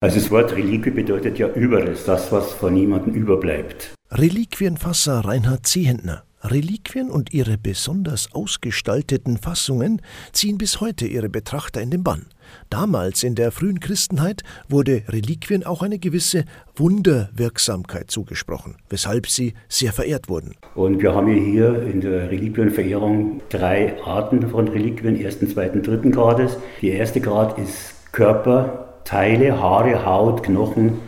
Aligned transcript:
Also 0.00 0.20
das 0.20 0.30
Wort 0.30 0.52
Reliquie 0.54 0.90
bedeutet 0.90 1.40
ja 1.40 1.48
Überrest, 1.48 2.06
das, 2.06 2.30
was 2.30 2.52
von 2.52 2.72
niemandem 2.72 3.14
überbleibt. 3.14 3.94
Reliquienfasser 4.12 5.24
Reinhard 5.24 5.66
Zehentner. 5.66 6.22
Reliquien 6.40 7.10
und 7.10 7.34
ihre 7.34 7.58
besonders 7.58 8.32
ausgestalteten 8.32 9.38
Fassungen 9.38 10.00
ziehen 10.30 10.56
bis 10.56 10.80
heute 10.80 11.08
ihre 11.08 11.28
Betrachter 11.28 11.80
in 11.80 11.90
den 11.90 12.04
Bann. 12.04 12.26
Damals 12.70 13.24
in 13.24 13.34
der 13.34 13.50
frühen 13.50 13.80
Christenheit 13.80 14.44
wurde 14.68 15.02
Reliquien 15.08 15.66
auch 15.66 15.82
eine 15.82 15.98
gewisse 15.98 16.44
Wunderwirksamkeit 16.76 18.08
zugesprochen, 18.08 18.76
weshalb 18.88 19.26
sie 19.26 19.54
sehr 19.68 19.92
verehrt 19.92 20.28
wurden. 20.28 20.54
Und 20.76 21.02
wir 21.02 21.12
haben 21.12 21.26
hier 21.26 21.82
in 21.82 22.02
der 22.02 22.30
Reliquienverehrung 22.30 23.40
drei 23.48 24.00
Arten 24.04 24.48
von 24.48 24.68
Reliquien, 24.68 25.20
ersten, 25.20 25.48
zweiten, 25.48 25.82
dritten 25.82 26.12
Grades. 26.12 26.56
Der 26.82 26.92
erste 26.92 27.20
Grad 27.20 27.58
ist 27.58 28.12
Körper, 28.12 28.87
Teile, 29.08 29.58
Haare, 29.58 30.04
Haut, 30.04 30.42
Knochen, 30.42 30.98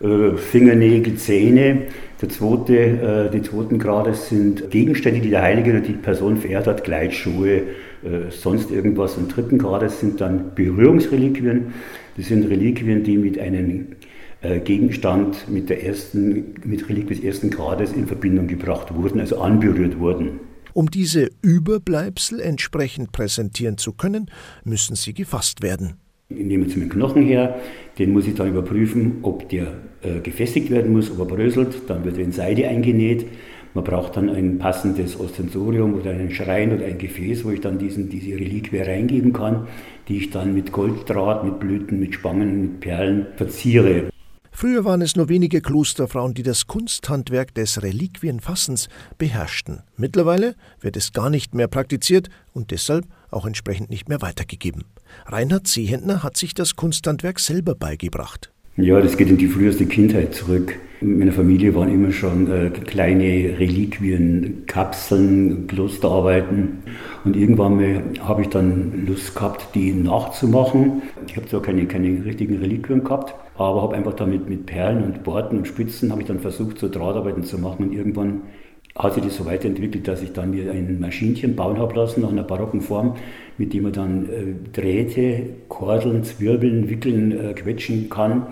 äh, 0.00 0.36
Fingernägel, 0.36 1.14
Zähne. 1.14 1.82
Der 2.20 2.28
zweite, 2.28 2.76
äh, 2.76 3.30
die 3.30 3.42
zweiten 3.42 3.78
Grades 3.78 4.30
sind 4.30 4.68
Gegenstände, 4.68 5.20
die 5.20 5.30
der 5.30 5.42
Heilige 5.42 5.70
oder 5.70 5.80
die 5.80 5.92
Person 5.92 6.38
verehrt 6.38 6.66
hat, 6.66 6.82
Gleitschuhe, 6.82 7.58
äh, 7.58 7.62
sonst 8.30 8.72
irgendwas. 8.72 9.16
Und 9.16 9.28
dritten 9.28 9.58
Grades 9.58 10.00
sind 10.00 10.20
dann 10.20 10.56
Berührungsreliquien. 10.56 11.72
Das 12.16 12.26
sind 12.26 12.48
Reliquien, 12.48 13.04
die 13.04 13.16
mit 13.16 13.38
einem 13.38 13.88
Gegenstand 14.64 15.48
mit 15.48 15.70
der 15.70 15.84
ersten, 15.84 16.54
mit 16.62 16.88
Reliquie 16.88 17.14
des 17.14 17.24
ersten 17.24 17.50
Grades 17.50 17.92
in 17.92 18.06
Verbindung 18.06 18.46
gebracht 18.46 18.94
wurden, 18.94 19.18
also 19.18 19.40
anberührt 19.40 19.98
wurden. 19.98 20.40
Um 20.72 20.88
diese 20.90 21.30
Überbleibsel 21.42 22.38
entsprechend 22.40 23.12
präsentieren 23.12 23.76
zu 23.76 23.92
können, 23.92 24.30
müssen 24.62 24.94
sie 24.94 25.14
gefasst 25.14 25.62
werden. 25.62 25.94
Ich 26.28 26.44
nehme 26.44 26.64
jetzt 26.64 26.76
meinen 26.76 26.88
Knochen 26.88 27.22
her, 27.22 27.60
den 28.00 28.12
muss 28.12 28.26
ich 28.26 28.34
dann 28.34 28.48
überprüfen, 28.48 29.18
ob 29.22 29.48
der 29.48 29.74
äh, 30.02 30.20
gefestigt 30.20 30.70
werden 30.70 30.92
muss, 30.92 31.10
ob 31.10 31.20
er 31.20 31.36
bröselt. 31.36 31.88
Dann 31.88 32.04
wird 32.04 32.18
er 32.18 32.24
in 32.24 32.32
Seide 32.32 32.66
eingenäht. 32.66 33.26
Man 33.74 33.84
braucht 33.84 34.16
dann 34.16 34.28
ein 34.28 34.58
passendes 34.58 35.20
Ostensorium 35.20 35.94
oder 35.94 36.10
einen 36.10 36.32
Schrein 36.32 36.74
oder 36.74 36.86
ein 36.86 36.98
Gefäß, 36.98 37.44
wo 37.44 37.50
ich 37.50 37.60
dann 37.60 37.78
diesen, 37.78 38.08
diese 38.08 38.32
Reliquie 38.32 38.78
reingeben 38.78 39.32
kann, 39.32 39.68
die 40.08 40.16
ich 40.16 40.30
dann 40.30 40.52
mit 40.52 40.72
Golddraht, 40.72 41.44
mit 41.44 41.60
Blüten, 41.60 42.00
mit 42.00 42.14
Spangen, 42.14 42.60
mit 42.60 42.80
Perlen 42.80 43.26
verziere. 43.36 44.10
Früher 44.50 44.86
waren 44.86 45.02
es 45.02 45.14
nur 45.14 45.28
wenige 45.28 45.60
Klosterfrauen, 45.60 46.32
die 46.32 46.42
das 46.42 46.66
Kunsthandwerk 46.66 47.54
des 47.54 47.82
Reliquienfassens 47.82 48.88
beherrschten. 49.18 49.82
Mittlerweile 49.96 50.54
wird 50.80 50.96
es 50.96 51.12
gar 51.12 51.28
nicht 51.28 51.54
mehr 51.54 51.68
praktiziert 51.68 52.30
und 52.54 52.70
deshalb 52.70 53.04
auch 53.36 53.46
entsprechend 53.46 53.90
nicht 53.90 54.08
mehr 54.08 54.22
weitergegeben. 54.22 54.84
Reinhard 55.26 55.68
Zehentner 55.68 56.22
hat 56.22 56.36
sich 56.36 56.54
das 56.54 56.74
Kunsthandwerk 56.74 57.38
selber 57.38 57.74
beigebracht. 57.74 58.50
Ja, 58.78 59.00
das 59.00 59.16
geht 59.16 59.30
in 59.30 59.38
die 59.38 59.48
früheste 59.48 59.86
Kindheit 59.86 60.34
zurück. 60.34 60.78
In 61.00 61.18
meiner 61.18 61.32
Familie 61.32 61.74
waren 61.74 61.92
immer 61.92 62.12
schon 62.12 62.50
äh, 62.50 62.68
kleine 62.68 63.58
Reliquien, 63.58 64.64
Kapseln, 64.66 65.66
Klosterarbeiten. 65.66 66.82
Und 67.24 67.36
irgendwann 67.36 68.18
habe 68.20 68.42
ich 68.42 68.48
dann 68.48 69.06
Lust 69.06 69.34
gehabt, 69.34 69.74
die 69.74 69.92
nachzumachen. 69.92 71.02
Ich 71.26 71.36
habe 71.36 71.46
zwar 71.46 71.62
keine, 71.62 71.86
keine 71.86 72.22
richtigen 72.22 72.58
Reliquien 72.58 73.02
gehabt, 73.02 73.34
aber 73.56 73.80
habe 73.80 73.96
einfach 73.96 74.14
damit 74.14 74.46
mit 74.48 74.66
Perlen 74.66 75.04
und 75.04 75.22
Borten 75.22 75.58
und 75.58 75.66
Spitzen 75.66 76.12
habe 76.12 76.20
ich 76.20 76.28
dann 76.28 76.40
versucht, 76.40 76.78
so 76.78 76.90
Drahtarbeiten 76.90 77.44
zu 77.44 77.58
machen. 77.58 77.86
Und 77.86 77.92
irgendwann 77.94 78.42
hat 78.94 79.14
sich 79.14 79.24
das 79.24 79.36
so 79.36 79.44
weiterentwickelt, 79.44 80.08
dass 80.08 80.22
ich 80.22 80.32
dann 80.32 80.50
mir 80.50 80.70
ein 80.70 81.00
Maschinchen 81.00 81.54
bauen 81.56 81.78
habe 81.78 81.94
lassen 81.94 82.22
nach 82.22 82.30
einer 82.30 82.44
barocken 82.44 82.80
Form, 82.80 83.16
mit 83.58 83.72
dem 83.72 83.84
man 83.84 83.92
dann 83.92 84.28
äh, 84.28 84.54
Drähte, 84.72 85.42
Kordeln, 85.68 86.24
Zwirbeln, 86.24 86.88
Wickeln, 86.88 87.32
äh, 87.32 87.52
quetschen 87.54 88.08
kann. 88.08 88.46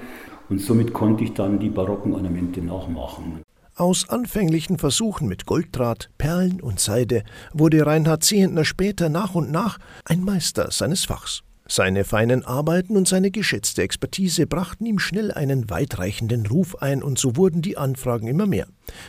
Und 0.50 0.60
somit 0.60 0.92
konnte 0.92 1.24
ich 1.24 1.32
dann 1.32 1.58
die 1.58 1.70
barocken 1.70 2.12
Ornamente 2.12 2.60
nachmachen. 2.60 3.42
Aus 3.76 4.08
anfänglichen 4.08 4.78
Versuchen 4.78 5.26
mit 5.26 5.46
Golddraht, 5.46 6.10
Perlen 6.16 6.60
und 6.60 6.78
Seide 6.78 7.24
wurde 7.52 7.84
Reinhard 7.84 8.22
Zehentner 8.22 8.64
später 8.64 9.08
nach 9.08 9.34
und 9.34 9.50
nach 9.50 9.78
ein 10.04 10.22
Meister 10.22 10.70
seines 10.70 11.06
Fachs. 11.06 11.42
Seine 11.66 12.04
feinen 12.04 12.44
Arbeiten 12.44 12.94
und 12.94 13.08
seine 13.08 13.30
geschätzte 13.30 13.82
Expertise 13.82 14.46
brachten 14.46 14.84
ihm 14.84 14.98
schnell 14.98 15.32
einen 15.32 15.70
weitreichenden 15.70 16.46
Ruf 16.46 16.76
ein, 16.76 17.02
und 17.02 17.18
so 17.18 17.36
wurden 17.36 17.62
die 17.62 17.78
Anfragen 17.78 18.26
immer 18.26 18.46
mehr. 18.46 18.66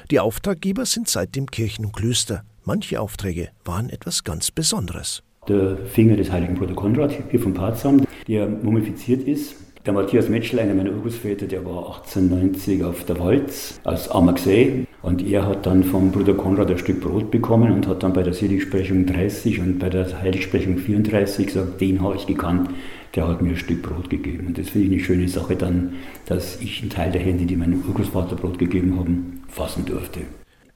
Die 0.10 0.22
Auftraggeber 0.22 0.86
sind 0.86 1.10
seitdem 1.10 1.52
Kirchen 1.52 1.86
und 1.86 1.94
Klöster. 1.94 2.44
Manche 2.64 3.02
Aufträge 3.02 3.50
waren 3.66 3.90
etwas 3.90 4.24
ganz 4.24 4.52
Besonderes. 4.52 5.22
Der 5.50 5.78
Finger 5.86 6.16
des 6.16 6.32
heiligen 6.32 6.56
Bruder 6.56 6.76
Konrad 6.76 7.14
hier 7.30 7.40
von 7.42 7.54
Parzam, 7.54 8.06
der 8.28 8.48
mumifiziert 8.48 9.28
ist, 9.28 9.56
der 9.86 9.94
Matthias 9.94 10.30
Metschel, 10.30 10.60
einer 10.60 10.74
meiner 10.74 10.92
Urgroßväter, 10.94 11.46
der 11.46 11.64
war 11.64 11.98
1890 11.98 12.84
auf 12.84 13.04
der 13.04 13.20
Walz 13.20 13.80
als 13.84 14.10
Amaxay 14.10 14.85
und 15.06 15.22
er 15.22 15.46
hat 15.46 15.68
dann 15.68 15.84
vom 15.84 16.12
Bruder 16.12 16.34
Konrad 16.34 16.72
ein 16.72 16.80
Stück 16.80 17.00
Brot 17.00 17.30
bekommen 17.30 17.72
und 17.72 17.88
hat 17.88 18.02
dann 18.02 18.14
bei 18.14 18.24
der 18.24 18.34
Seligsprechung 18.34 19.06
30 19.06 19.60
und 19.60 19.78
bei 19.78 19.90
der 19.90 20.20
Heiligsprechung 20.20 20.80
34 20.80 21.46
gesagt, 21.46 21.80
den 21.80 22.02
habe 22.02 22.16
ich 22.16 22.26
gekannt, 22.26 22.72
der 23.14 23.28
hat 23.28 23.40
mir 23.40 23.52
ein 23.52 23.56
Stück 23.56 23.84
Brot 23.84 24.10
gegeben. 24.10 24.48
Und 24.48 24.58
das 24.58 24.70
finde 24.70 24.88
ich 24.88 24.94
eine 24.94 25.04
schöne 25.04 25.30
Sache 25.30 25.56
dann, 25.56 25.94
dass 26.26 26.60
ich 26.60 26.82
einen 26.82 26.90
Teil 26.90 27.12
der 27.12 27.22
Hände, 27.22 27.46
die 27.46 27.56
meinem 27.56 27.84
Urgroßvater 27.88 28.36
Brot 28.36 28.58
gegeben 28.58 28.98
haben, 28.98 29.44
fassen 29.48 29.86
durfte. 29.86 30.22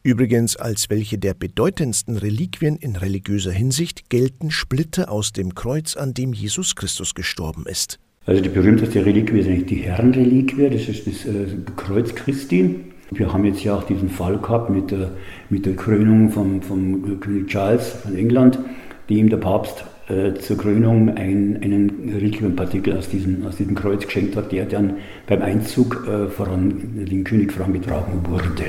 Übrigens 0.04 0.56
als 0.56 0.92
welche 0.92 1.18
der 1.18 1.34
bedeutendsten 1.34 2.16
Reliquien 2.16 2.76
in 2.76 2.96
religiöser 2.96 3.52
Hinsicht 3.52 4.12
gelten 4.12 4.52
Splitter 4.52 5.12
aus 5.12 5.34
dem 5.34 5.56
Kreuz, 5.56 5.98
an 5.98 6.14
dem 6.14 6.34
Jesus 6.34 6.76
Christus 6.76 7.16
gestorben 7.16 7.66
ist. 7.66 8.00
Also 8.28 8.44
die 8.44 8.50
berühmteste 8.50 9.04
Reliquie 9.04 9.40
ist 9.40 9.48
eigentlich 9.48 9.66
die 9.66 9.78
Herrenreliquie, 9.78 10.70
das 10.70 10.88
ist 10.88 11.08
das 11.08 11.26
äh, 11.26 11.48
Kreuz 11.76 12.14
Christi. 12.14 12.76
Wir 13.12 13.34
haben 13.34 13.44
jetzt 13.46 13.64
ja 13.64 13.76
auch 13.76 13.84
diesen 13.84 14.10
Fall 14.10 14.38
gehabt 14.38 14.70
mit 14.70 14.92
der, 14.92 15.12
mit 15.50 15.66
der 15.66 15.76
Krönung 15.76 16.30
vom, 16.30 16.62
vom 16.62 17.20
König 17.20 17.48
Charles 17.48 17.90
von 18.04 18.16
England, 18.16 18.60
dem 19.10 19.30
der 19.30 19.38
Papst 19.38 19.84
äh, 20.10 20.34
zur 20.36 20.58
Krönung 20.58 21.10
ein, 21.10 21.60
einen 21.62 22.12
Reliquienpartikel 22.14 22.98
aus 22.98 23.10
diesem, 23.10 23.46
aus 23.46 23.58
diesem 23.58 23.76
Kreuz 23.76 24.06
geschenkt 24.06 24.36
hat, 24.36 24.52
der 24.52 24.66
dann 24.66 24.98
beim 25.28 25.42
Einzug 25.42 26.08
äh, 26.08 26.28
voran 26.28 27.06
den 27.10 27.24
König 27.24 27.52
vorangetragen 27.52 28.26
wurde. 28.28 28.66